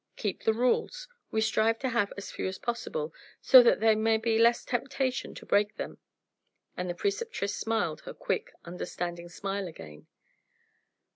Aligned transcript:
Keep 0.15 0.45
the 0.45 0.53
rules 0.55 1.07
we 1.29 1.41
strive 1.41 1.77
to 1.77 1.89
have 1.89 2.11
as 2.17 2.31
few 2.31 2.47
as 2.47 2.57
possible, 2.57 3.13
so 3.39 3.61
that 3.61 3.81
there 3.81 3.95
may 3.95 4.17
be 4.17 4.39
less 4.39 4.65
temptation 4.65 5.35
to 5.35 5.45
break 5.45 5.75
them," 5.77 5.99
and 6.75 6.89
the 6.89 6.95
Preceptress 6.95 7.53
smiled 7.53 8.01
her 8.01 8.13
quick, 8.15 8.51
understanding 8.65 9.29
smile 9.29 9.67
again. 9.67 10.07